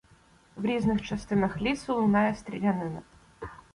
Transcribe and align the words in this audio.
В 0.55 0.65
різних 0.65 1.01
частинах 1.01 1.61
лісу 1.61 1.93
лунає 1.95 2.35
стрілянина. 2.35 3.01